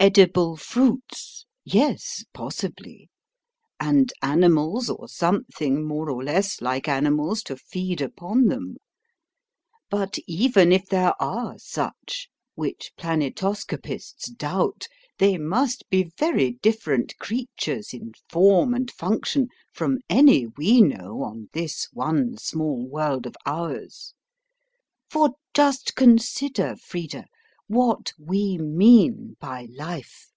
[0.00, 1.44] "Edible fruits?
[1.64, 3.10] Yes, possibly;
[3.80, 8.76] and animals or something more or less like animals to feed upon them.
[9.90, 14.86] But even if there are such, which planetoscopists doubt,
[15.18, 21.48] they must be very different creatures in form and function from any we know on
[21.54, 24.14] this one small world of ours.
[25.10, 27.26] For just consider, Frida,
[27.70, 30.32] what we mean by life.